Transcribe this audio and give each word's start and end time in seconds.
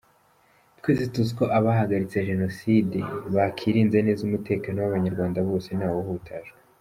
twese 0.79 1.03
tuzi 1.13 1.29
uko 1.33 1.45
abahagaritse 1.57 2.17
jenoside, 2.29 2.99
bakirinze 3.35 3.97
neza 4.07 4.21
umutekano 4.27 4.77
w’Abanyarwanda 4.79 5.39
bose 5.49 5.69
ntawe 5.77 5.99
uhutajwe. 6.05 6.57